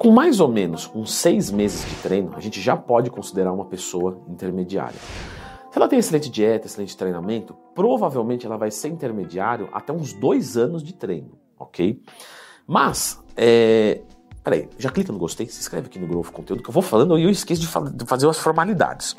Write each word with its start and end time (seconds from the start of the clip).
Com 0.00 0.10
mais 0.10 0.40
ou 0.40 0.48
menos 0.48 0.90
uns 0.94 1.12
seis 1.12 1.50
meses 1.50 1.86
de 1.86 1.94
treino, 1.96 2.32
a 2.34 2.40
gente 2.40 2.58
já 2.58 2.74
pode 2.74 3.10
considerar 3.10 3.52
uma 3.52 3.66
pessoa 3.66 4.22
intermediária. 4.28 4.98
Se 5.70 5.76
ela 5.76 5.88
tem 5.88 5.98
excelente 5.98 6.30
dieta, 6.30 6.66
excelente 6.66 6.96
treinamento, 6.96 7.54
provavelmente 7.74 8.46
ela 8.46 8.56
vai 8.56 8.70
ser 8.70 8.88
intermediário 8.88 9.68
até 9.72 9.92
uns 9.92 10.14
dois 10.14 10.56
anos 10.56 10.82
de 10.82 10.94
treino, 10.94 11.38
ok? 11.58 12.02
Mas, 12.66 13.22
é... 13.36 14.00
peraí, 14.42 14.68
já 14.78 14.90
clica 14.90 15.12
no 15.12 15.18
gostei, 15.18 15.46
se 15.48 15.60
inscreve 15.60 15.88
aqui 15.88 15.98
no 15.98 16.06
Growth 16.06 16.30
Conteúdo, 16.30 16.62
que 16.62 16.70
eu 16.70 16.74
vou 16.74 16.82
falando 16.82 17.18
e 17.18 17.24
eu 17.24 17.30
esqueço 17.30 17.60
de 17.60 17.68
fazer 18.06 18.28
as 18.28 18.38
formalidades. 18.38 19.14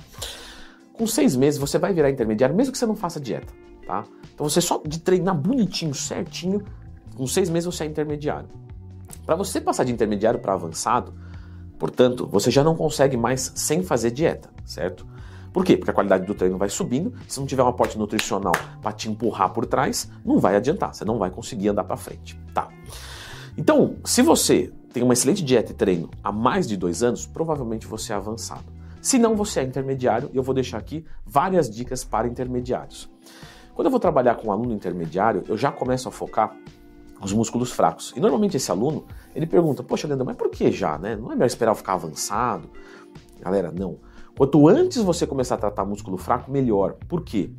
Com 0.94 1.06
seis 1.06 1.36
meses 1.36 1.60
você 1.60 1.78
vai 1.78 1.94
virar 1.94 2.10
intermediário, 2.10 2.56
mesmo 2.56 2.72
que 2.72 2.78
você 2.78 2.86
não 2.86 2.96
faça 2.96 3.20
dieta, 3.20 3.54
tá? 3.86 4.04
Então 4.34 4.50
você 4.50 4.60
só 4.60 4.82
de 4.84 5.00
treinar 5.00 5.36
bonitinho, 5.36 5.94
certinho, 5.94 6.64
com 7.16 7.28
seis 7.28 7.50
meses 7.50 7.66
você 7.66 7.84
é 7.84 7.88
intermediário. 7.88 8.50
Para 9.26 9.36
você 9.36 9.62
passar 9.62 9.84
de 9.84 9.92
intermediário 9.92 10.40
para 10.40 10.54
avançado, 10.54 11.14
portanto, 11.80 12.28
você 12.28 12.52
já 12.52 12.64
não 12.64 12.76
consegue 12.76 13.18
mais 13.18 13.52
sem 13.56 13.84
fazer 13.84 14.12
dieta, 14.12 14.50
certo? 14.66 15.06
Por 15.54 15.66
quê? 15.66 15.76
Porque 15.76 15.92
a 15.92 15.94
qualidade 15.94 16.26
do 16.26 16.34
treino 16.34 16.58
vai 16.58 16.70
subindo. 16.70 17.14
Se 17.28 17.40
não 17.40 17.46
tiver 17.46 17.64
um 17.64 17.68
aporte 17.68 17.98
nutricional 17.98 18.54
para 18.82 18.92
te 18.94 19.10
empurrar 19.10 19.50
por 19.50 19.66
trás, 19.66 20.10
não 20.24 20.40
vai 20.40 20.56
adiantar, 20.56 20.94
você 20.94 21.04
não 21.04 21.18
vai 21.18 21.30
conseguir 21.30 21.70
andar 21.70 21.84
para 21.84 21.98
frente, 21.98 22.40
tá? 22.54 22.70
Então, 23.58 23.98
se 24.06 24.22
você 24.22 24.72
tem 24.94 25.04
uma 25.04 25.14
excelente 25.14 25.44
dieta 25.44 25.72
e 25.72 25.76
treino 25.76 26.10
há 26.24 26.32
mais 26.32 26.68
de 26.68 26.78
dois 26.78 27.04
anos, 27.04 27.26
provavelmente 27.26 27.86
você 27.86 28.14
é 28.14 28.16
avançado. 28.16 28.64
Se 29.02 29.18
não, 29.18 29.36
você 29.36 29.60
é 29.60 29.64
intermediário 29.64 30.30
e 30.32 30.38
eu 30.38 30.44
vou 30.44 30.54
deixar 30.54 30.78
aqui 30.78 31.06
várias 31.26 31.70
dicas 31.70 32.04
para 32.04 32.28
intermediários. 32.28 33.10
Quando 33.74 33.88
eu 33.88 33.92
vou 33.92 34.00
trabalhar 34.00 34.36
com 34.36 34.50
um 34.50 34.52
aluno 34.52 34.74
intermediário, 34.74 35.44
eu 35.48 35.58
já 35.58 35.72
começo 35.72 36.08
a 36.08 36.12
focar 36.12 36.56
os 37.24 37.34
músculos 37.34 37.72
fracos. 37.72 38.14
E 38.16 38.20
normalmente 38.20 38.58
esse 38.58 38.72
aluno, 38.72 39.06
ele 39.36 39.46
pergunta, 39.46 39.84
poxa, 39.84 40.08
Leandro, 40.08 40.26
mas 40.26 40.36
por 40.36 40.50
que 40.50 40.72
já, 40.72 40.98
né? 40.98 41.16
Não 41.16 41.32
é 41.32 41.36
melhor 41.36 41.46
esperar 41.46 41.76
ficar 41.76 41.94
avançado? 41.94 42.70
Galera, 43.40 43.72
não. 43.72 44.00
Quanto 44.38 44.68
antes 44.68 44.98
você 44.98 45.28
começar 45.28 45.56
a 45.56 45.58
tratar 45.58 45.86
músculo 45.86 46.18
fraco, 46.18 46.50
melhor. 46.52 46.96
Por 47.08 47.22
quê? 47.22 47.52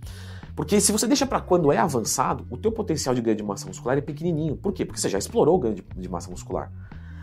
Porque 0.54 0.80
se 0.80 0.92
você 0.92 1.06
deixa 1.06 1.26
para 1.26 1.40
quando 1.40 1.72
é 1.72 1.78
avançado, 1.78 2.46
o 2.50 2.56
teu 2.56 2.72
potencial 2.72 3.14
de 3.14 3.20
ganho 3.20 3.36
de 3.36 3.42
massa 3.42 3.66
muscular 3.66 3.96
é 3.96 4.00
pequenininho. 4.00 4.56
Por 4.56 4.72
quê? 4.72 4.84
Porque 4.84 5.00
você 5.00 5.08
já 5.08 5.18
explorou 5.18 5.56
o 5.56 5.58
ganho 5.58 5.74
de, 5.74 5.84
de 5.96 6.08
massa 6.08 6.30
muscular. 6.30 6.70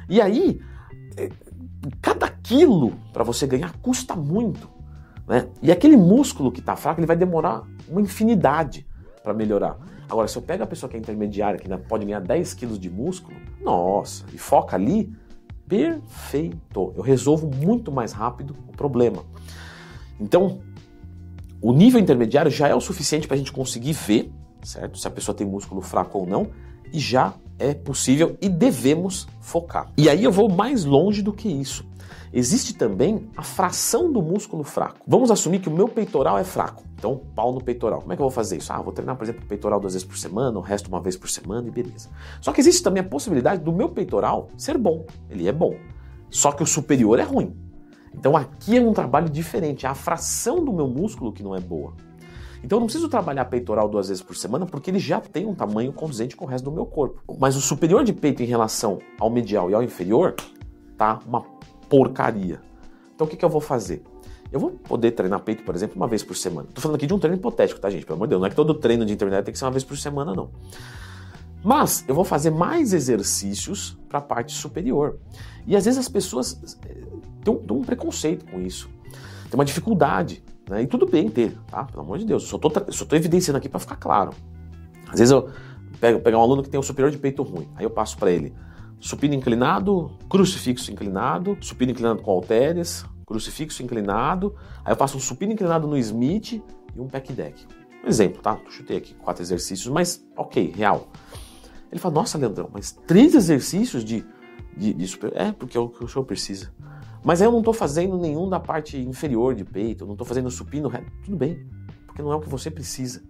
E 0.08 0.20
aí, 0.20 0.62
é, 1.16 1.30
cada 2.02 2.28
quilo 2.28 2.94
para 3.14 3.24
você 3.24 3.46
ganhar 3.46 3.74
custa 3.82 4.16
muito. 4.16 4.70
Né? 5.28 5.48
E 5.62 5.72
aquele 5.72 5.96
músculo 5.96 6.52
que 6.52 6.60
está 6.60 6.76
fraco, 6.76 7.00
ele 7.00 7.08
vai 7.08 7.16
demorar 7.16 7.64
uma 7.88 8.02
infinidade 8.02 8.88
para 9.24 9.34
melhorar. 9.34 9.78
Agora, 10.10 10.28
se 10.28 10.36
eu 10.38 10.42
pego 10.42 10.64
a 10.64 10.68
pessoa 10.68 10.90
que 10.90 10.98
é 10.98 11.00
intermediária, 11.00 11.60
que 11.60 11.66
ainda 11.66 11.78
pode 11.78 12.04
ganhar 12.06 12.20
10 12.20 12.54
quilos 12.56 12.80
de 12.80 12.90
músculo, 12.90 13.38
nossa, 13.62 14.26
e 14.34 14.38
foca 14.38 14.76
ali, 14.76 15.14
perfeito. 15.68 16.94
Eu 16.98 17.04
resolvo 17.04 17.48
muito 17.48 17.92
mais 17.92 18.12
rápido 18.12 18.56
o 18.68 18.72
problema. 18.72 19.24
Então, 20.20 20.62
o 21.62 21.72
nível 21.72 22.00
intermediário 22.00 22.50
já 22.50 22.68
é 22.68 22.74
o 22.74 22.82
suficiente 22.82 23.28
para 23.28 23.36
a 23.36 23.38
gente 23.38 23.52
conseguir 23.52 23.94
ver, 23.94 24.32
certo? 24.64 24.98
Se 24.98 25.08
a 25.08 25.12
pessoa 25.12 25.36
tem 25.36 25.46
músculo 25.46 25.80
fraco 25.80 26.18
ou 26.18 26.26
não, 26.26 26.48
e 26.92 27.00
já 27.00 27.36
é 27.60 27.74
possível 27.74 28.36
e 28.42 28.50
devemos 28.50 29.28
focar. 29.40 29.92
E 29.96 30.10
aí 30.10 30.24
eu 30.24 30.32
vou 30.32 30.50
mais 30.50 30.86
longe 30.86 31.22
do 31.22 31.32
que 31.32 31.48
isso. 31.48 31.86
Existe 32.34 32.74
também 32.74 33.30
a 33.36 33.44
fração 33.44 34.12
do 34.12 34.22
músculo 34.22 34.64
fraco. 34.64 35.00
Vamos 35.08 35.30
assumir 35.30 35.60
que 35.60 35.70
o 35.70 35.72
meu 35.72 35.88
peitoral 35.88 36.38
é 36.38 36.44
fraco. 36.44 36.84
Então, 37.00 37.22
pau 37.34 37.54
no 37.54 37.64
peitoral. 37.64 38.02
Como 38.02 38.12
é 38.12 38.16
que 38.18 38.22
eu 38.22 38.26
vou 38.26 38.32
fazer 38.32 38.58
isso? 38.58 38.74
Ah, 38.74 38.82
vou 38.82 38.92
treinar, 38.92 39.16
por 39.16 39.24
exemplo, 39.24 39.46
peitoral 39.48 39.80
duas 39.80 39.94
vezes 39.94 40.06
por 40.06 40.18
semana, 40.18 40.60
o 40.60 40.62
resto 40.62 40.90
uma 40.90 41.00
vez 41.00 41.16
por 41.16 41.30
semana 41.30 41.66
e 41.66 41.72
beleza. 41.72 42.10
Só 42.42 42.52
que 42.52 42.60
existe 42.60 42.84
também 42.84 43.00
a 43.00 43.06
possibilidade 43.06 43.64
do 43.64 43.72
meu 43.72 43.88
peitoral 43.88 44.50
ser 44.58 44.78
bom. 44.78 45.06
Ele 45.30 45.48
é 45.48 45.52
bom. 45.54 45.76
Só 46.30 46.52
que 46.52 46.62
o 46.62 46.66
superior 46.66 47.18
é 47.18 47.24
ruim. 47.24 47.56
Então 48.14 48.36
aqui 48.36 48.78
é 48.78 48.82
um 48.82 48.92
trabalho 48.92 49.30
diferente. 49.30 49.86
É 49.86 49.90
a 49.90 49.96
fração 49.96 50.64
do 50.64 50.74
meu 50.74 50.90
músculo 50.90 51.32
que 51.32 51.42
não 51.42 51.56
é 51.56 51.62
boa. 51.62 51.94
Então 52.62 52.76
eu 52.76 52.80
não 52.82 52.88
preciso 52.88 53.08
trabalhar 53.08 53.46
peitoral 53.46 53.88
duas 53.88 54.10
vezes 54.10 54.22
por 54.22 54.36
semana 54.36 54.66
porque 54.66 54.92
ele 54.92 55.00
já 55.00 55.22
tem 55.22 55.46
um 55.46 55.56
tamanho 55.56 55.94
condizente 55.94 56.36
com 56.36 56.44
o 56.44 56.48
resto 56.50 56.66
do 56.66 56.72
meu 56.72 56.86
corpo. 56.86 57.22
Mas 57.40 57.56
o 57.56 57.62
superior 57.62 58.04
de 58.04 58.12
peito 58.12 58.44
em 58.44 58.46
relação 58.46 59.00
ao 59.18 59.30
medial 59.30 59.72
e 59.72 59.74
ao 59.74 59.82
inferior 59.82 60.36
tá 60.98 61.18
uma 61.26 61.46
porcaria. 61.88 62.60
Então 63.16 63.26
o 63.26 63.30
que, 63.30 63.38
que 63.38 63.46
eu 63.46 63.50
vou 63.50 63.62
fazer? 63.62 64.04
Eu 64.52 64.60
vou 64.60 64.72
poder 64.72 65.12
treinar 65.12 65.40
peito, 65.42 65.64
por 65.64 65.76
exemplo, 65.76 65.96
uma 65.96 66.08
vez 66.08 66.24
por 66.24 66.36
semana. 66.36 66.68
Tô 66.74 66.82
falando 66.82 66.96
aqui 66.96 67.06
de 67.06 67.14
um 67.14 67.20
treino 67.20 67.38
hipotético, 67.38 67.80
tá, 67.80 67.90
gente? 67.90 68.06
Pelo 68.06 68.16
amor 68.16 68.28
de 68.28 68.32
Deus, 68.32 68.40
não 68.40 68.48
é 68.48 68.50
que 68.50 68.56
todo 68.56 68.74
treino 68.74 69.06
de 69.06 69.14
internet 69.14 69.46
tem 69.46 69.52
que 69.52 69.60
ser 69.60 69.66
uma 69.66 69.72
vez 69.72 69.84
por 69.84 69.98
semana, 69.98 70.34
não. 70.34 70.50
Mas 71.64 72.04
eu 72.08 72.16
vou 72.16 72.24
fazer 72.24 72.50
mais 72.50 72.94
exercícios 72.94 73.98
para 74.08 74.20
a 74.20 74.22
parte 74.22 74.54
superior. 74.54 75.20
E 75.68 75.76
às 75.76 75.86
vezes 75.86 76.00
as 76.00 76.10
pessoas 76.10 76.60
eh, 76.86 76.94
têm 77.44 77.54
um, 77.54 77.58
têm 77.58 77.78
um 77.78 77.82
preconceito 77.82 78.50
com 78.50 78.60
isso. 78.62 78.90
Tem 79.50 79.58
uma 79.58 79.66
dificuldade. 79.66 80.44
Né? 80.68 80.84
E 80.84 80.88
tudo 80.88 81.06
bem 81.06 81.30
ter, 81.30 81.56
tá? 81.70 81.84
Pelo 81.84 82.02
amor 82.02 82.18
de 82.18 82.26
Deus. 82.26 82.44
Eu 82.44 82.60
só 82.92 83.06
tô, 83.06 83.16
evidenciando 83.16 83.58
aqui 83.58 83.70
para 83.70 83.80
ficar 83.80 83.98
claro. 83.98 84.32
Às 85.12 85.20
vezes 85.20 85.32
eu 85.32 85.50
pego 86.00 86.20
pegar 86.22 86.38
um 86.38 86.42
aluno 86.42 86.64
que 86.64 86.70
tem 86.70 86.80
um 86.80 86.84
superior 86.84 87.12
de 87.12 87.18
peito 87.18 87.44
ruim. 87.44 87.68
Aí 87.76 87.84
eu 87.84 87.90
passo 87.90 88.18
para 88.18 88.32
ele 88.32 88.54
supino 89.00 89.34
inclinado, 89.34 90.12
crucifixo 90.30 90.92
inclinado, 90.92 91.58
supino 91.62 91.92
inclinado 91.92 92.22
com 92.22 92.32
halteres, 92.32 93.06
crucifixo 93.30 93.84
inclinado. 93.84 94.56
Aí 94.84 94.92
eu 94.92 94.98
faço 94.98 95.16
um 95.16 95.20
supino 95.20 95.54
inclinado 95.54 95.88
no 95.88 95.96
Smith 95.98 96.54
e 96.54 97.00
um 97.00 97.08
pack 97.08 97.32
deck. 97.32 97.64
Um 98.04 98.08
exemplo, 98.08 98.42
tá? 98.42 98.60
Chutei 98.70 98.98
aqui 98.98 99.14
quatro 99.14 99.44
exercícios, 99.44 99.88
mas 99.88 100.26
ok, 100.36 100.74
real. 100.76 101.08
Ele 101.92 102.02
fala, 102.02 102.16
nossa, 102.16 102.38
Leandrão, 102.38 102.70
mas 102.74 102.92
três 102.92 103.36
exercícios 103.36 104.04
de, 104.04 104.26
de, 104.76 104.94
de 104.94 105.08
super... 105.08 105.32
É, 105.36 105.52
porque 105.52 105.78
é 105.78 105.80
o 105.80 105.88
que 105.88 106.04
o 106.04 106.08
senhor 106.08 106.26
precisa. 106.26 106.74
Mas 107.24 107.42
aí 107.42 107.48
eu 107.48 107.52
não 107.52 107.60
estou 107.60 107.74
fazendo 107.74 108.18
nenhum 108.18 108.50
da 108.50 108.60
parte 108.60 108.98
inferior 108.98 109.54
de 109.54 109.64
peito, 109.64 110.04
eu 110.04 110.08
não 110.08 110.16
estou 110.16 110.26
fazendo 110.26 110.50
supino 110.50 110.88
reto. 110.88 111.12
Tudo 111.24 111.38
bem, 111.38 111.68
porque 112.08 112.22
não 112.22 112.32
é 112.32 112.36
o 112.36 112.40
que 112.40 112.50
você 112.50 112.72
precisa. 112.72 113.22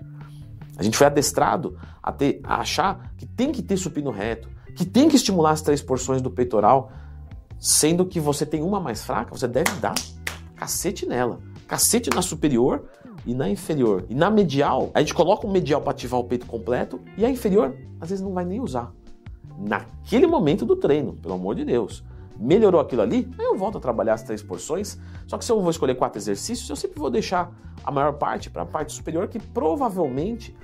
A 0.77 0.83
gente 0.83 0.97
foi 0.97 1.07
adestrado 1.07 1.77
a, 2.01 2.11
ter, 2.11 2.39
a 2.43 2.61
achar 2.61 3.13
que 3.17 3.25
tem 3.25 3.51
que 3.51 3.61
ter 3.61 3.75
supino 3.75 4.11
reto, 4.11 4.47
que 4.75 4.85
tem 4.85 5.09
que 5.09 5.17
estimular 5.17 5.51
as 5.51 5.61
três 5.61 5.81
porções 5.81 6.21
do 6.21 6.31
peitoral, 6.31 6.91
sendo 7.59 8.05
que 8.05 8.19
você 8.19 8.45
tem 8.45 8.63
uma 8.63 8.79
mais 8.79 9.03
fraca, 9.03 9.35
você 9.37 9.47
deve 9.47 9.71
dar 9.79 9.95
cacete 10.55 11.05
nela. 11.05 11.39
Cacete 11.67 12.09
na 12.09 12.21
superior 12.21 12.85
e 13.25 13.33
na 13.33 13.49
inferior. 13.49 14.05
E 14.09 14.15
na 14.15 14.29
medial, 14.29 14.89
a 14.93 15.01
gente 15.01 15.13
coloca 15.13 15.45
o 15.45 15.51
medial 15.51 15.81
para 15.81 15.91
ativar 15.91 16.19
o 16.19 16.23
peito 16.23 16.45
completo 16.45 16.99
e 17.17 17.25
a 17.25 17.29
inferior, 17.29 17.75
às 17.99 18.09
vezes, 18.09 18.23
não 18.23 18.33
vai 18.33 18.45
nem 18.45 18.59
usar. 18.59 18.91
Naquele 19.57 20.25
momento 20.25 20.65
do 20.65 20.75
treino, 20.75 21.13
pelo 21.13 21.33
amor 21.33 21.55
de 21.55 21.65
Deus. 21.65 22.03
Melhorou 22.37 22.79
aquilo 22.79 23.01
ali, 23.01 23.29
aí 23.37 23.45
eu 23.45 23.57
volto 23.57 23.77
a 23.77 23.81
trabalhar 23.81 24.13
as 24.13 24.23
três 24.23 24.41
porções. 24.41 24.97
Só 25.27 25.37
que 25.37 25.43
se 25.43 25.51
eu 25.51 25.59
vou 25.59 25.69
escolher 25.69 25.95
quatro 25.95 26.17
exercícios, 26.17 26.69
eu 26.69 26.75
sempre 26.77 26.97
vou 26.97 27.09
deixar 27.09 27.53
a 27.83 27.91
maior 27.91 28.13
parte 28.13 28.49
para 28.49 28.61
a 28.61 28.65
parte 28.65 28.93
superior, 28.93 29.27
que 29.27 29.39
provavelmente 29.39 30.55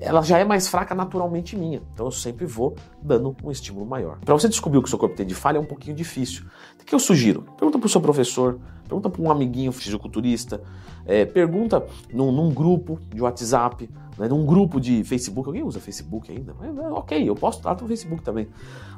ela 0.00 0.22
já 0.22 0.38
é 0.38 0.44
mais 0.44 0.68
fraca 0.68 0.94
naturalmente 0.94 1.56
minha. 1.56 1.80
Então 1.94 2.06
eu 2.06 2.12
sempre 2.12 2.44
vou 2.44 2.74
dando 3.00 3.36
um 3.44 3.50
estímulo 3.50 3.86
maior. 3.86 4.18
Para 4.24 4.34
você 4.34 4.48
descobrir 4.48 4.78
o 4.78 4.82
que 4.82 4.88
o 4.88 4.90
seu 4.90 4.98
corpo 4.98 5.14
tem 5.14 5.26
de 5.26 5.34
falha 5.34 5.58
é 5.58 5.60
um 5.60 5.64
pouquinho 5.64 5.94
difícil. 5.94 6.44
O 6.80 6.84
que 6.84 6.94
eu 6.94 6.98
sugiro? 6.98 7.42
Pergunta 7.56 7.78
para 7.78 7.86
o 7.86 7.88
seu 7.88 8.00
professor, 8.00 8.58
pergunta 8.82 9.08
para 9.08 9.22
um 9.22 9.30
amiguinho 9.30 9.70
fisiculturista, 9.70 10.60
é, 11.06 11.24
pergunta 11.24 11.86
num, 12.12 12.32
num, 12.32 12.50
grupo 12.52 12.98
de 13.14 13.22
WhatsApp, 13.22 13.88
né, 14.18 14.28
num 14.28 14.44
grupo 14.44 14.80
de 14.80 15.04
Facebook. 15.04 15.48
Alguém 15.48 15.62
usa 15.62 15.78
Facebook 15.78 16.32
ainda? 16.32 16.54
É, 16.62 16.88
ok, 16.92 17.28
eu 17.28 17.36
posso 17.36 17.58
estar 17.58 17.80
no 17.80 17.86
Facebook 17.86 18.22
também. 18.22 18.48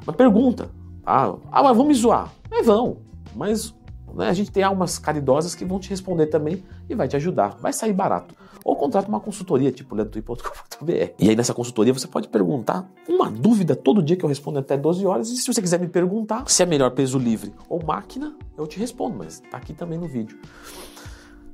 Mas 0.05 0.15
pergunta. 0.15 0.71
Ah, 1.05 1.35
ah 1.51 1.63
mas 1.63 1.77
vão 1.77 1.85
me 1.85 1.93
zoar. 1.93 2.33
É, 2.49 2.63
vão. 2.63 2.97
Mas 3.35 3.75
né, 4.15 4.27
a 4.27 4.33
gente 4.33 4.51
tem 4.51 4.63
almas 4.63 4.97
caridosas 4.97 5.53
que 5.53 5.65
vão 5.65 5.79
te 5.79 5.89
responder 5.89 6.27
também 6.27 6.63
e 6.89 6.95
vai 6.95 7.07
te 7.07 7.15
ajudar. 7.15 7.57
Vai 7.59 7.73
sair 7.73 7.93
barato. 7.93 8.35
Ou 8.63 8.75
contrata 8.75 9.07
uma 9.07 9.19
consultoria, 9.19 9.71
tipo 9.71 9.93
lentui.com.br. 9.93 11.13
E 11.19 11.29
aí 11.29 11.35
nessa 11.35 11.53
consultoria 11.53 11.93
você 11.93 12.07
pode 12.07 12.29
perguntar 12.29 12.89
uma 13.07 13.29
dúvida 13.29 13.75
todo 13.75 14.01
dia 14.01 14.15
que 14.15 14.23
eu 14.23 14.29
respondo 14.29 14.59
até 14.59 14.77
12 14.77 15.05
horas. 15.05 15.29
E 15.29 15.37
se 15.37 15.51
você 15.51 15.61
quiser 15.61 15.79
me 15.79 15.87
perguntar 15.87 16.43
se 16.47 16.63
é 16.63 16.65
melhor 16.65 16.91
peso 16.91 17.17
livre 17.17 17.53
ou 17.67 17.83
máquina, 17.83 18.35
eu 18.57 18.65
te 18.65 18.79
respondo, 18.79 19.17
mas 19.17 19.41
tá 19.51 19.57
aqui 19.57 19.73
também 19.73 19.97
no 19.97 20.07
vídeo. 20.07 20.39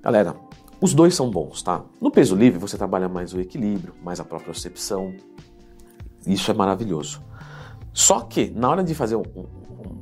Galera, 0.02 0.36
os 0.80 0.94
dois 0.94 1.16
são 1.16 1.30
bons, 1.30 1.62
tá? 1.62 1.84
No 2.00 2.12
peso 2.12 2.36
livre 2.36 2.60
você 2.60 2.78
trabalha 2.78 3.10
mais 3.10 3.34
o 3.34 3.40
equilíbrio, 3.40 3.94
mais 4.04 4.20
a 4.20 4.24
própria 4.24 4.52
percepção. 4.54 5.14
Isso 6.28 6.52
é 6.52 6.54
maravilhoso. 6.54 7.22
Só 7.92 8.22
que 8.22 8.50
na 8.52 8.70
hora 8.70 8.84
de 8.84 8.94
fazer 8.94 9.16
um, 9.16 9.24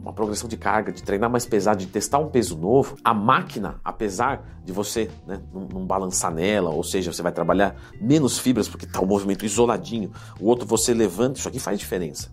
uma 0.07 0.13
progressão 0.13 0.47
de 0.47 0.55
carga, 0.55 0.91
de 0.91 1.03
treinar 1.03 1.29
mais 1.29 1.45
pesado, 1.45 1.79
de 1.79 1.87
testar 1.87 2.17
um 2.19 2.29
peso 2.29 2.57
novo, 2.57 2.95
a 3.03 3.13
máquina, 3.13 3.75
apesar 3.83 4.41
de 4.63 4.71
você 4.71 5.11
né, 5.25 5.41
não, 5.53 5.67
não 5.67 5.85
balançar 5.85 6.33
nela, 6.33 6.69
ou 6.69 6.81
seja, 6.81 7.11
você 7.11 7.21
vai 7.21 7.33
trabalhar 7.33 7.75
menos 7.99 8.39
fibras 8.39 8.69
porque 8.69 8.85
está 8.85 9.01
o 9.01 9.05
movimento 9.05 9.45
isoladinho, 9.45 10.11
o 10.39 10.47
outro 10.47 10.65
você 10.65 10.93
levanta, 10.93 11.39
isso 11.39 11.47
aqui 11.47 11.59
faz 11.59 11.77
diferença. 11.77 12.31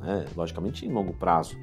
Né? 0.00 0.24
Logicamente 0.36 0.84
em 0.84 0.92
longo 0.92 1.12
prazo. 1.12 1.56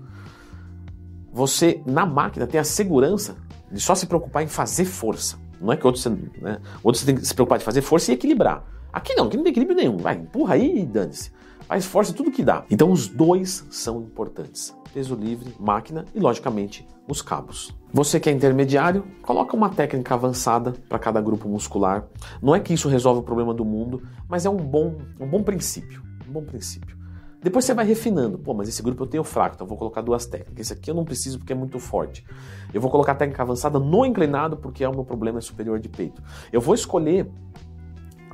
Você, 1.34 1.82
na 1.86 2.06
máquina, 2.06 2.48
tem 2.48 2.60
a 2.60 2.64
segurança 2.64 3.36
de 3.70 3.80
só 3.82 3.94
se 3.94 4.06
preocupar 4.06 4.44
em 4.44 4.48
fazer 4.48 4.86
força. 4.86 5.38
Não 5.60 5.72
é 5.72 5.76
que 5.76 5.86
outro 5.86 6.02
você, 6.02 6.10
né, 6.10 6.62
outro 6.82 7.00
você 7.00 7.06
tem 7.06 7.16
que 7.16 7.26
se 7.26 7.34
preocupar 7.34 7.60
de 7.60 7.66
fazer 7.66 7.82
força 7.82 8.12
e 8.12 8.16
equilibrar. 8.16 8.64
Aqui 8.92 9.14
não, 9.16 9.26
aqui 9.26 9.36
não 9.36 9.44
tem 9.44 9.52
equilíbrio 9.52 9.76
nenhum. 9.76 9.98
Vai, 9.98 10.16
empurra 10.16 10.54
aí 10.54 10.80
e 10.80 10.86
dane-se. 10.86 11.30
Faz 11.68 11.86
força 11.86 12.14
tudo 12.14 12.32
que 12.32 12.44
dá. 12.44 12.66
Então 12.72 12.90
os 12.90 13.08
dois 13.08 13.66
são 13.70 14.02
importantes. 14.02 14.74
Peso 14.94 15.16
livre, 15.16 15.54
máquina 15.60 16.06
e, 16.14 16.20
logicamente, 16.20 16.88
os 17.08 17.22
cabos. 17.22 17.74
Você 17.94 18.20
que 18.20 18.30
é 18.30 18.32
intermediário, 18.32 19.04
coloca 19.22 19.56
uma 19.56 19.70
técnica 19.70 20.14
avançada 20.14 20.74
para 20.88 21.00
cada 21.00 21.20
grupo 21.20 21.48
muscular. 21.50 22.06
Não 22.42 22.56
é 22.56 22.60
que 22.60 22.74
isso 22.74 22.88
resolve 22.88 23.20
o 23.20 23.24
problema 23.24 23.54
do 23.54 23.66
mundo, 23.66 24.04
mas 24.30 24.46
é 24.46 24.50
um 24.50 24.58
bom, 24.58 24.98
um 25.20 25.28
bom 25.28 25.44
princípio. 25.44 26.02
Um 26.28 26.32
bom 26.32 26.44
princípio. 26.44 27.02
Depois 27.42 27.66
você 27.66 27.74
vai 27.74 27.86
refinando. 27.86 28.38
Pô, 28.38 28.54
mas 28.54 28.70
esse 28.70 28.84
grupo 28.84 29.04
eu 29.04 29.08
tenho 29.08 29.24
fraco, 29.24 29.56
então 29.56 29.66
eu 29.66 29.70
vou 29.70 29.78
colocar 29.78 30.02
duas 30.02 30.26
técnicas. 30.26 30.68
Esse 30.68 30.74
aqui 30.74 30.92
eu 30.92 30.96
não 30.96 31.04
preciso 31.04 31.40
porque 31.40 31.52
é 31.52 31.56
muito 31.56 31.80
forte. 31.80 32.24
Eu 32.72 32.80
vou 32.80 32.92
colocar 32.92 33.16
técnica 33.16 33.42
avançada 33.42 33.80
no 33.80 34.06
inclinado 34.06 34.58
porque 34.58 34.84
é 34.84 34.88
o 34.88 34.94
meu 34.94 35.04
problema 35.04 35.40
é 35.40 35.42
superior 35.42 35.80
de 35.80 35.90
peito. 35.90 36.22
Eu 36.54 36.62
vou 36.62 36.76
escolher 36.76 37.30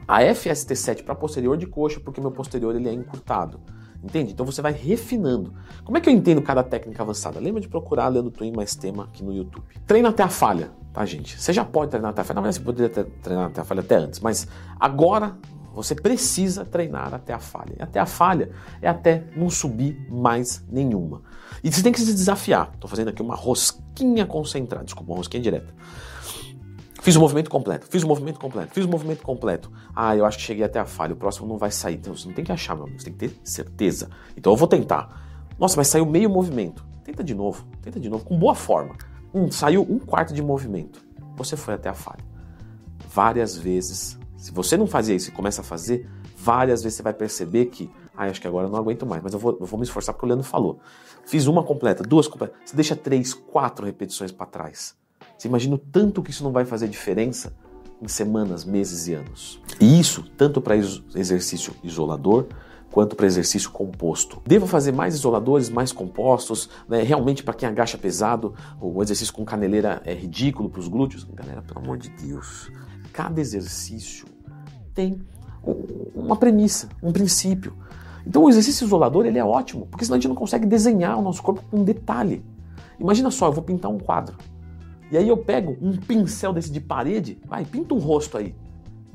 a 0.07 0.21
FST7 0.21 1.04
para 1.04 1.15
posterior 1.15 1.57
de 1.57 1.65
coxa 1.65 2.00
porque 2.01 2.19
meu 2.19 2.31
posterior 2.31 2.75
ele 2.75 2.89
é 2.89 2.94
encurtado. 2.94 3.62
Entende? 4.03 4.31
Então 4.31 4.45
você 4.45 4.61
vai 4.61 4.71
refinando. 4.71 5.53
Como 5.83 5.97
é 5.97 6.01
que 6.01 6.09
eu 6.09 6.13
entendo 6.13 6.41
cada 6.41 6.63
técnica 6.63 7.01
avançada? 7.03 7.39
Lembra 7.39 7.59
de 7.61 7.67
procurar 7.67 8.07
Leandro 8.07 8.31
Twin 8.31 8.51
mais 8.51 8.75
tema 8.75 9.05
aqui 9.05 9.23
no 9.23 9.33
YouTube. 9.33 9.65
Treina 9.85 10.09
até 10.09 10.23
a 10.23 10.29
falha, 10.29 10.71
tá, 10.94 11.05
gente? 11.05 11.39
Você 11.39 11.51
já 11.51 11.65
pode 11.65 11.91
treinar 11.91 12.11
até 12.11 12.21
a 12.21 12.23
falha. 12.23 12.35
Na 12.35 12.41
verdade, 12.41 12.57
você 12.57 12.63
poderia 12.63 12.89
treinar 13.21 13.47
até 13.47 13.61
a 13.61 13.63
falha 13.63 13.81
até 13.81 13.95
antes, 13.95 14.19
mas 14.19 14.47
agora 14.79 15.38
você 15.73 15.94
precisa 15.94 16.65
treinar 16.65 17.13
até 17.13 17.33
a 17.33 17.39
falha. 17.39 17.75
E 17.79 17.83
até 17.83 17.99
a 17.99 18.05
falha 18.05 18.49
é 18.81 18.88
até 18.88 19.25
não 19.35 19.49
subir 19.49 19.95
mais 20.09 20.63
nenhuma. 20.69 21.21
E 21.63 21.71
você 21.71 21.83
tem 21.83 21.91
que 21.91 21.99
se 21.99 22.13
desafiar. 22.13 22.71
Estou 22.73 22.89
fazendo 22.89 23.09
aqui 23.09 23.21
uma 23.21 23.35
rosquinha 23.35 24.25
concentrada, 24.25 24.85
desculpa, 24.85 25.11
uma 25.11 25.17
rosquinha 25.17 25.41
direta. 25.41 25.73
Fiz 27.01 27.15
o 27.15 27.19
movimento 27.19 27.49
completo, 27.49 27.88
fiz 27.88 28.03
o 28.03 28.07
movimento 28.07 28.39
completo, 28.39 28.73
fiz 28.73 28.85
o 28.85 28.89
movimento 28.89 29.21
completo. 29.21 29.71
Ah, 29.95 30.15
eu 30.15 30.25
acho 30.25 30.38
que 30.38 30.44
cheguei 30.44 30.65
até 30.65 30.79
a 30.79 30.85
falha, 30.85 31.13
o 31.13 31.15
próximo 31.15 31.47
não 31.47 31.57
vai 31.57 31.71
sair. 31.71 31.95
Então 31.95 32.15
você 32.15 32.27
não 32.27 32.33
tem 32.33 32.44
que 32.44 32.51
achar, 32.51 32.75
meu 32.75 32.85
amigo, 32.85 32.99
você 32.99 33.05
tem 33.09 33.13
que 33.13 33.27
ter 33.27 33.39
certeza. 33.44 34.09
Então 34.35 34.51
eu 34.51 34.57
vou 34.57 34.67
tentar. 34.67 35.47
Nossa, 35.59 35.77
mas 35.77 35.88
saiu 35.88 36.05
meio 36.05 36.29
movimento. 36.29 36.85
Tenta 37.03 37.23
de 37.23 37.33
novo, 37.33 37.65
tenta 37.81 37.99
de 37.99 38.09
novo, 38.09 38.25
com 38.25 38.38
boa 38.38 38.55
forma. 38.55 38.95
Hum, 39.33 39.49
saiu 39.51 39.83
um 39.83 39.99
quarto 39.99 40.33
de 40.33 40.41
movimento. 40.41 41.01
Você 41.35 41.55
foi 41.55 41.75
até 41.75 41.88
a 41.88 41.94
falha. 41.94 42.25
Várias 43.07 43.55
vezes 43.55 44.17
se 44.38 44.51
você 44.51 44.77
não 44.77 44.88
fazia 44.88 45.15
isso 45.15 45.29
e 45.29 45.33
começa 45.33 45.61
a 45.61 45.63
fazer, 45.63 46.07
várias 46.38 46.83
vezes 46.83 46.95
você 46.95 47.03
vai 47.03 47.13
perceber 47.13 47.65
que, 47.65 47.89
ah, 48.15 48.25
acho 48.25 48.39
que 48.39 48.47
agora 48.47 48.67
eu 48.67 48.71
não 48.71 48.77
aguento 48.77 49.05
mais, 49.05 49.21
mas 49.21 49.33
eu 49.33 49.39
vou, 49.39 49.57
eu 49.59 49.65
vou 49.65 49.79
me 49.79 49.83
esforçar 49.83 50.13
porque 50.13 50.25
o 50.25 50.29
Leandro 50.29 50.45
falou. 50.45 50.79
Fiz 51.25 51.47
uma 51.47 51.63
completa, 51.63 52.03
duas 52.03 52.27
completas, 52.27 52.57
você 52.63 52.75
deixa 52.75 52.95
três, 52.95 53.33
quatro 53.33 53.85
repetições 53.85 54.31
para 54.31 54.45
trás. 54.45 54.95
Você 55.38 55.48
imagina 55.48 55.75
o 55.75 55.78
tanto 55.78 56.24
que 56.24 56.31
isso 56.31 56.44
não 56.44 56.51
vai 56.51 56.66
fazer 56.66 56.88
diferença 56.88 57.54
em 58.01 58.07
semanas, 58.07 58.66
meses 58.66 59.07
e 59.07 59.13
anos. 59.13 59.62
E 59.80 60.00
isso 60.00 60.24
tanto 60.36 60.62
para 60.62 60.75
exercício 60.75 61.74
isolador 61.84 62.48
quanto 62.92 63.16
para 63.16 63.25
exercício 63.25 63.69
composto. 63.69 64.42
Devo 64.45 64.66
fazer 64.66 64.92
mais 64.92 65.13
isoladores, 65.13 65.69
mais 65.69 65.92
compostos, 65.92 66.69
né? 66.88 67.04
realmente 67.04 67.44
para 67.44 67.54
quem 67.54 67.68
agacha 67.68 67.98
pesado, 67.98 68.56
o 68.80 69.01
exercício 69.04 69.34
com 69.34 69.45
caneleira 69.45 70.01
é 70.06 70.13
ridículo 70.13 70.69
para 70.69 70.80
os 70.80 70.88
glúteos. 70.88 71.24
Galera, 71.24 71.62
pelo 71.62 71.80
amor 71.80 71.98
de 71.98 72.10
Deus, 72.10 72.72
cada 73.13 73.40
exercício 73.40 74.25
tem 74.94 75.19
uma 76.16 76.36
premissa, 76.36 76.90
um 77.04 77.12
princípio. 77.12 77.75
Então 78.25 78.44
o 78.44 78.50
exercício 78.50 78.86
isolador 78.86 79.25
ele 79.25 79.38
é 79.38 79.45
ótimo, 79.45 79.86
porque 79.88 80.04
senão 80.04 80.16
a 80.16 80.19
gente 80.19 80.30
não 80.30 80.36
consegue 80.36 80.66
desenhar 80.66 81.18
o 81.18 81.22
nosso 81.22 81.44
corpo 81.44 81.63
com 81.69 81.83
detalhe. 81.83 82.44
Imagina 83.00 83.30
só, 83.30 83.48
eu 83.48 83.54
vou 83.54 83.63
pintar 83.63 83.92
um 83.92 84.00
quadro. 84.00 84.38
E 85.12 85.18
aí 85.18 85.27
eu 85.27 85.38
pego 85.38 85.77
um 85.81 85.95
pincel 85.95 86.54
desse 86.54 86.71
de 86.71 86.80
parede, 86.80 87.39
vai, 87.45 87.63
pinta 87.63 87.94
um 87.94 88.00
rosto 88.00 88.38
aí, 88.38 88.54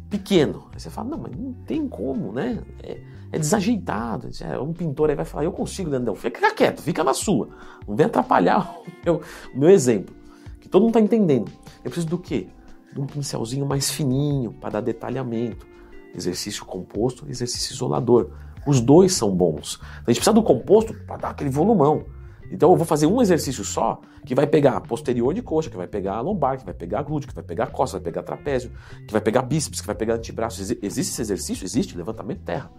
pequeno. 0.08 0.68
Aí 0.72 0.80
você 0.80 0.90
fala, 0.90 1.10
não, 1.10 1.18
mas 1.18 1.36
não 1.36 1.52
tem 1.66 1.86
como, 1.86 2.32
né? 2.32 2.62
É, 2.82 2.98
é 3.32 3.38
desajeitado. 3.38 4.28
É, 4.40 4.58
um 4.58 4.72
pintor 4.72 5.10
aí 5.10 5.16
vai 5.16 5.24
falar, 5.24 5.44
eu 5.44 5.52
consigo, 5.52 5.90
Leandrão. 5.90 6.14
Fica 6.14 6.54
quieto, 6.54 6.80
fica 6.80 7.04
na 7.04 7.14
sua. 7.14 7.48
Não 7.86 7.94
vem 7.94 8.06
atrapalhar 8.06 8.74
o 8.80 9.04
meu, 9.04 9.20
o 9.54 9.58
meu 9.58 9.70
exemplo. 9.70 10.14
Que 10.60 10.68
todo 10.68 10.82
mundo 10.82 10.98
está 10.98 11.00
entendendo. 11.00 11.50
Eu 11.84 11.90
preciso 11.90 12.08
do 12.08 12.18
quê? 12.18 12.48
De 12.92 13.00
um 13.00 13.06
pincelzinho 13.06 13.66
mais 13.66 13.90
fininho 13.90 14.52
para 14.52 14.70
dar 14.70 14.80
detalhamento 14.80 15.72
exercício 16.14 16.64
composto, 16.64 17.26
exercício 17.28 17.72
isolador. 17.72 18.30
Os 18.66 18.80
dois 18.80 19.12
são 19.14 19.34
bons. 19.34 19.74
Então, 19.74 20.04
a 20.06 20.10
gente 20.12 20.20
precisa 20.20 20.32
do 20.32 20.42
composto 20.42 20.94
para 21.06 21.16
dar 21.16 21.30
aquele 21.30 21.50
volumão. 21.50 22.04
Então 22.52 22.70
eu 22.70 22.76
vou 22.76 22.84
fazer 22.84 23.06
um 23.06 23.22
exercício 23.22 23.64
só 23.64 23.98
que 24.26 24.34
vai 24.34 24.46
pegar 24.46 24.78
posterior 24.82 25.32
de 25.32 25.40
coxa, 25.40 25.70
que 25.70 25.76
vai 25.76 25.86
pegar 25.86 26.20
lombar, 26.20 26.58
que 26.58 26.64
vai 26.64 26.74
pegar 26.74 27.02
glúteo, 27.02 27.28
que 27.28 27.34
vai 27.34 27.42
pegar 27.42 27.68
costa, 27.68 27.96
vai 27.96 28.04
pegar 28.04 28.22
trapézio, 28.22 28.70
que 29.06 29.12
vai 29.12 29.22
pegar 29.22 29.40
bíceps, 29.42 29.80
que 29.80 29.86
vai 29.86 29.96
pegar 29.96 30.14
antebraço. 30.14 30.60
Existe 30.60 31.12
esse 31.12 31.22
exercício? 31.22 31.64
Existe, 31.64 31.96
levantamento 31.96 32.42
terra. 32.42 32.70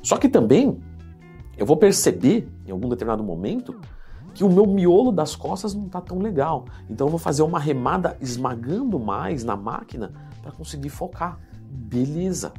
Só 0.00 0.16
que 0.16 0.28
também 0.28 0.80
eu 1.58 1.66
vou 1.66 1.76
perceber 1.76 2.48
em 2.64 2.70
algum 2.70 2.88
determinado 2.88 3.24
momento 3.24 3.80
que 4.32 4.44
o 4.44 4.50
meu 4.50 4.64
miolo 4.66 5.10
das 5.10 5.34
costas 5.34 5.74
não 5.74 5.86
está 5.86 6.00
tão 6.00 6.20
legal. 6.20 6.64
Então 6.88 7.08
eu 7.08 7.10
vou 7.10 7.18
fazer 7.18 7.42
uma 7.42 7.58
remada 7.58 8.16
esmagando 8.20 8.98
mais 8.98 9.42
na 9.42 9.56
máquina 9.56 10.12
para 10.40 10.52
conseguir 10.52 10.88
focar. 10.88 11.40
Beleza. 11.68 12.52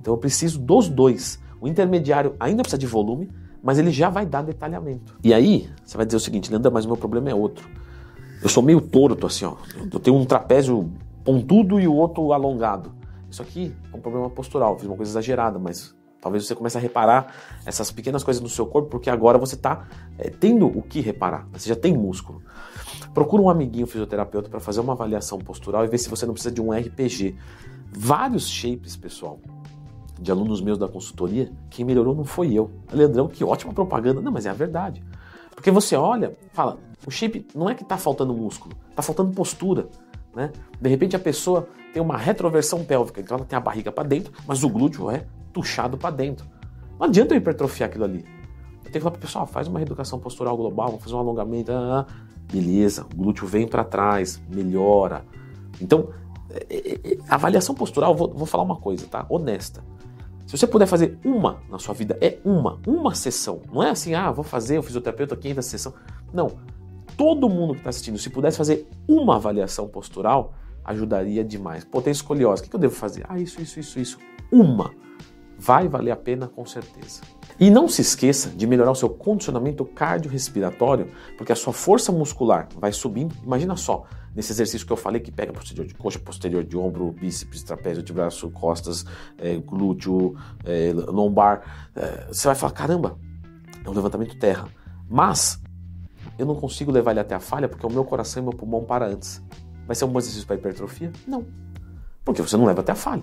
Então 0.00 0.14
eu 0.14 0.18
preciso 0.18 0.58
dos 0.58 0.88
dois. 0.88 1.38
O 1.60 1.68
intermediário 1.68 2.36
ainda 2.40 2.62
precisa 2.62 2.78
de 2.78 2.86
volume, 2.86 3.30
mas 3.64 3.78
ele 3.78 3.90
já 3.90 4.10
vai 4.10 4.26
dar 4.26 4.42
detalhamento. 4.42 5.16
E 5.24 5.32
aí, 5.32 5.70
você 5.82 5.96
vai 5.96 6.04
dizer 6.04 6.18
o 6.18 6.20
seguinte, 6.20 6.50
Leandro, 6.50 6.70
mas 6.70 6.84
o 6.84 6.88
meu 6.88 6.98
problema 6.98 7.30
é 7.30 7.34
outro. 7.34 7.66
Eu 8.42 8.48
sou 8.50 8.62
meio 8.62 8.78
torto, 8.78 9.26
assim, 9.26 9.46
ó. 9.46 9.56
Eu 9.90 9.98
tenho 9.98 10.14
um 10.18 10.26
trapézio 10.26 10.92
pontudo 11.24 11.80
e 11.80 11.88
o 11.88 11.94
outro 11.94 12.34
alongado. 12.34 12.92
Isso 13.30 13.40
aqui 13.40 13.74
é 13.90 13.96
um 13.96 14.00
problema 14.00 14.28
postural, 14.28 14.78
fiz 14.78 14.86
uma 14.86 14.96
coisa 14.96 15.10
exagerada, 15.12 15.58
mas 15.58 15.96
talvez 16.20 16.46
você 16.46 16.54
comece 16.54 16.76
a 16.76 16.80
reparar 16.80 17.34
essas 17.64 17.90
pequenas 17.90 18.22
coisas 18.22 18.42
no 18.42 18.50
seu 18.50 18.66
corpo, 18.66 18.90
porque 18.90 19.08
agora 19.08 19.38
você 19.38 19.54
está 19.54 19.88
é, 20.18 20.28
tendo 20.28 20.66
o 20.66 20.82
que 20.82 21.00
reparar, 21.00 21.48
você 21.50 21.70
já 21.70 21.74
tem 21.74 21.96
músculo. 21.96 22.42
Procura 23.14 23.42
um 23.42 23.48
amiguinho 23.48 23.86
fisioterapeuta 23.86 24.50
para 24.50 24.60
fazer 24.60 24.80
uma 24.80 24.92
avaliação 24.92 25.38
postural 25.38 25.84
e 25.84 25.88
ver 25.88 25.96
se 25.96 26.10
você 26.10 26.26
não 26.26 26.34
precisa 26.34 26.54
de 26.54 26.60
um 26.60 26.70
RPG 26.70 27.34
vários 27.90 28.46
shapes, 28.46 28.94
pessoal, 28.94 29.40
de 30.20 30.30
alunos 30.30 30.60
meus 30.60 30.78
da 30.78 30.88
consultoria, 30.88 31.50
quem 31.70 31.84
melhorou 31.84 32.14
não 32.14 32.24
foi 32.24 32.52
eu. 32.52 32.70
Leandrão, 32.92 33.28
que 33.28 33.44
ótima 33.44 33.72
propaganda. 33.72 34.20
Não, 34.20 34.32
mas 34.32 34.46
é 34.46 34.50
a 34.50 34.54
verdade. 34.54 35.02
Porque 35.54 35.70
você 35.70 35.96
olha, 35.96 36.36
fala, 36.52 36.78
o 37.06 37.10
shape 37.10 37.46
não 37.54 37.68
é 37.68 37.74
que 37.74 37.82
está 37.82 37.96
faltando 37.96 38.34
músculo, 38.34 38.74
está 38.90 39.02
faltando 39.02 39.32
postura. 39.32 39.88
Né? 40.34 40.50
De 40.80 40.88
repente 40.88 41.14
a 41.14 41.18
pessoa 41.18 41.68
tem 41.92 42.02
uma 42.02 42.16
retroversão 42.16 42.84
pélvica, 42.84 43.20
então 43.20 43.36
ela 43.36 43.46
tem 43.46 43.56
a 43.56 43.60
barriga 43.60 43.92
para 43.92 44.04
dentro, 44.04 44.32
mas 44.46 44.64
o 44.64 44.68
glúteo 44.68 45.10
é 45.10 45.26
tuchado 45.52 45.96
para 45.96 46.10
dentro. 46.10 46.46
Não 46.98 47.06
adianta 47.06 47.34
eu 47.34 47.38
hipertrofiar 47.38 47.88
aquilo 47.88 48.04
ali. 48.04 48.24
Eu 48.84 48.90
tenho 48.90 48.92
que 48.92 49.00
falar 49.00 49.12
para 49.12 49.18
o 49.18 49.20
pessoal, 49.20 49.46
faz 49.46 49.68
uma 49.68 49.78
reeducação 49.78 50.18
postural 50.18 50.56
global, 50.56 50.88
vamos 50.88 51.02
fazer 51.02 51.14
um 51.14 51.18
alongamento. 51.18 51.72
Ah, 51.72 52.06
beleza, 52.50 53.06
o 53.12 53.16
glúteo 53.16 53.46
vem 53.46 53.66
para 53.66 53.84
trás, 53.84 54.40
melhora. 54.48 55.24
Então, 55.80 56.08
avaliação 57.34 57.74
postural, 57.74 58.14
vou, 58.14 58.32
vou 58.32 58.46
falar 58.46 58.64
uma 58.64 58.76
coisa, 58.76 59.06
tá? 59.06 59.26
Honesta. 59.28 59.84
Se 60.46 60.56
você 60.58 60.66
puder 60.66 60.86
fazer 60.86 61.18
uma 61.24 61.62
na 61.70 61.78
sua 61.78 61.94
vida, 61.94 62.18
é 62.20 62.38
uma, 62.44 62.78
uma 62.86 63.14
sessão. 63.14 63.62
Não 63.72 63.82
é 63.82 63.90
assim, 63.90 64.14
ah, 64.14 64.30
vou 64.30 64.44
fazer 64.44 64.78
o 64.78 64.82
fisioterapeuta 64.82 65.36
500 65.36 65.64
sessão. 65.64 65.94
Não. 66.32 66.50
Todo 67.16 67.48
mundo 67.48 67.74
que 67.74 67.80
está 67.80 67.90
assistindo, 67.90 68.18
se 68.18 68.28
pudesse 68.28 68.58
fazer 68.58 68.88
uma 69.08 69.36
avaliação 69.36 69.88
postural, 69.88 70.52
ajudaria 70.84 71.42
demais. 71.42 71.84
Pô, 71.84 72.02
tem 72.02 72.10
escoliose, 72.10 72.62
o 72.62 72.68
que 72.68 72.74
eu 72.74 72.80
devo 72.80 72.94
fazer? 72.94 73.24
Ah, 73.28 73.38
isso, 73.38 73.60
isso, 73.62 73.80
isso, 73.80 73.98
isso. 73.98 74.18
Uma. 74.52 74.92
Vai 75.64 75.88
valer 75.88 76.10
a 76.10 76.16
pena 76.16 76.46
com 76.46 76.66
certeza. 76.66 77.22
E 77.58 77.70
não 77.70 77.88
se 77.88 78.02
esqueça 78.02 78.50
de 78.50 78.66
melhorar 78.66 78.90
o 78.90 78.94
seu 78.94 79.08
condicionamento 79.08 79.82
cardiorrespiratório, 79.82 81.08
porque 81.38 81.52
a 81.52 81.56
sua 81.56 81.72
força 81.72 82.12
muscular 82.12 82.68
vai 82.76 82.92
subindo. 82.92 83.34
Imagina 83.42 83.74
só, 83.74 84.04
nesse 84.36 84.52
exercício 84.52 84.86
que 84.86 84.92
eu 84.92 84.96
falei, 84.96 85.22
que 85.22 85.32
pega 85.32 85.54
posterior 85.54 85.86
de 85.86 85.94
coxa, 85.94 86.18
posterior 86.18 86.62
de 86.64 86.76
ombro, 86.76 87.10
bíceps, 87.12 87.62
trapézio, 87.62 88.02
de 88.02 88.12
braço, 88.12 88.50
costas, 88.50 89.06
é, 89.38 89.56
glúteo, 89.56 90.36
é, 90.66 90.92
lombar, 90.92 91.90
é, 91.96 92.26
você 92.26 92.46
vai 92.46 92.54
falar: 92.54 92.72
caramba, 92.72 93.18
é 93.82 93.88
um 93.88 93.94
levantamento 93.94 94.38
terra. 94.38 94.68
Mas 95.08 95.58
eu 96.38 96.44
não 96.44 96.56
consigo 96.56 96.92
levar 96.92 97.12
ele 97.12 97.20
até 97.20 97.34
a 97.34 97.40
falha 97.40 97.70
porque 97.70 97.86
o 97.86 97.90
meu 97.90 98.04
coração 98.04 98.42
e 98.42 98.44
meu 98.44 98.52
pulmão 98.52 98.84
para 98.84 99.06
antes. 99.06 99.42
Vai 99.86 99.96
ser 99.96 100.04
um 100.04 100.08
bom 100.08 100.18
exercício 100.18 100.46
para 100.46 100.56
hipertrofia? 100.56 101.10
Não. 101.26 101.46
Porque 102.22 102.42
você 102.42 102.54
não 102.56 102.66
leva 102.66 102.82
até 102.82 102.92
a 102.92 102.96
falha. 102.96 103.22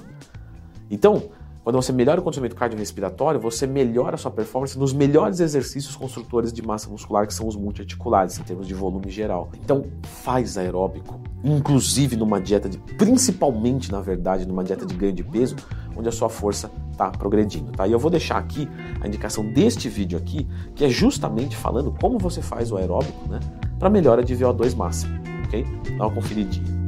Então, 0.90 1.30
quando 1.64 1.76
você 1.76 1.92
melhora 1.92 2.20
o 2.20 2.24
condicionamento 2.24 2.56
cardiorrespiratório, 2.56 3.40
você 3.40 3.68
melhora 3.68 4.16
a 4.16 4.18
sua 4.18 4.32
performance 4.32 4.78
nos 4.78 4.94
melhores 4.94 5.40
exercícios 5.40 5.96
construtores 5.96 6.52
de 6.52 6.62
massa 6.62 6.90
muscular, 6.90 7.28
que 7.28 7.34
são 7.34 7.48
os 7.48 7.56
multiarticulares, 7.56 8.40
em 8.40 8.44
termos 8.44 8.68
de 8.68 8.74
volume 8.74 9.12
geral. 9.12 9.50
Então, 9.64 9.86
faz 10.02 10.58
aeróbico, 10.58 11.20
inclusive 11.44 12.16
numa 12.16 12.42
dieta 12.42 12.68
de, 12.68 12.80
principalmente, 12.80 13.92
na 13.92 14.02
verdade, 14.02 14.48
numa 14.48 14.64
dieta 14.64 14.86
de 14.86 14.96
ganho 14.96 15.14
de 15.14 15.24
peso, 15.24 15.56
onde 15.96 16.10
a 16.10 16.12
sua 16.12 16.30
força 16.30 16.72
está 16.92 17.12
progredindo, 17.12 17.72
tá? 17.72 17.88
E 17.88 17.92
eu 17.92 18.00
vou 18.00 18.10
deixar 18.10 18.38
aqui 18.38 18.68
a 19.00 19.08
indicação 19.08 19.46
deste 19.46 19.88
vídeo 19.88 20.18
aqui, 20.18 20.48
que 20.74 20.84
é 20.84 20.90
justamente 20.90 21.56
falando 21.56 21.94
como 22.02 22.18
você 22.18 22.42
faz 22.42 22.72
o 22.72 22.78
aeróbico, 22.78 23.30
né, 23.30 23.40
para 23.78 23.90
melhora 23.90 24.24
de 24.24 24.36
VO2 24.36 24.76
máximo, 24.76 25.14
ok? 25.46 25.64
Dá 25.98 26.08
uma 26.08 26.16
conferidinha. 26.16 26.81